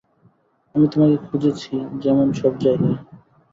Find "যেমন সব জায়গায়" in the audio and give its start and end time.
1.99-2.97